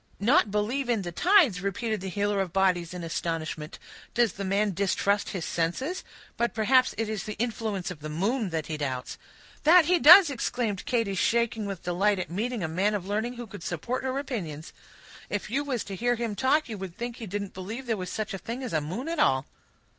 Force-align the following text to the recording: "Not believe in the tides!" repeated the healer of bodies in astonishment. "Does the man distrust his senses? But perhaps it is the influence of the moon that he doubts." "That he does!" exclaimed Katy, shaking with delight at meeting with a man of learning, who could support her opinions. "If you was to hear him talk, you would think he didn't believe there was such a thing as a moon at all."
"Not 0.19 0.49
believe 0.49 0.89
in 0.89 1.03
the 1.03 1.11
tides!" 1.11 1.61
repeated 1.61 2.01
the 2.01 2.09
healer 2.09 2.41
of 2.41 2.51
bodies 2.51 2.91
in 2.91 3.03
astonishment. 3.03 3.77
"Does 4.15 4.33
the 4.33 4.43
man 4.43 4.71
distrust 4.73 5.29
his 5.29 5.45
senses? 5.45 6.03
But 6.37 6.55
perhaps 6.55 6.95
it 6.97 7.07
is 7.07 7.25
the 7.25 7.35
influence 7.37 7.91
of 7.91 7.99
the 7.99 8.09
moon 8.09 8.49
that 8.49 8.65
he 8.65 8.77
doubts." 8.77 9.19
"That 9.63 9.85
he 9.85 9.99
does!" 9.99 10.31
exclaimed 10.31 10.87
Katy, 10.87 11.13
shaking 11.13 11.67
with 11.67 11.83
delight 11.83 12.17
at 12.17 12.31
meeting 12.31 12.61
with 12.61 12.71
a 12.71 12.73
man 12.73 12.95
of 12.95 13.05
learning, 13.05 13.33
who 13.35 13.45
could 13.45 13.61
support 13.61 14.03
her 14.03 14.17
opinions. 14.17 14.73
"If 15.29 15.51
you 15.51 15.63
was 15.63 15.83
to 15.83 15.95
hear 15.95 16.15
him 16.15 16.33
talk, 16.35 16.67
you 16.67 16.79
would 16.79 16.97
think 16.97 17.17
he 17.17 17.27
didn't 17.27 17.53
believe 17.53 17.85
there 17.85 17.95
was 17.95 18.09
such 18.09 18.33
a 18.33 18.39
thing 18.39 18.63
as 18.63 18.73
a 18.73 18.81
moon 18.81 19.07
at 19.07 19.19
all." 19.19 19.45